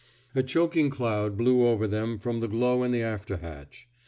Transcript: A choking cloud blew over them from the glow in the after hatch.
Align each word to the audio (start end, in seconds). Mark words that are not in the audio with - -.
A 0.33 0.41
choking 0.41 0.89
cloud 0.89 1.37
blew 1.37 1.67
over 1.67 1.85
them 1.85 2.17
from 2.17 2.39
the 2.39 2.47
glow 2.47 2.81
in 2.81 2.91
the 2.91 3.03
after 3.03 3.37
hatch. 3.37 3.87